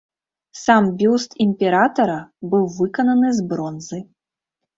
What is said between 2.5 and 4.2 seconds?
быў выкананы з бронзы.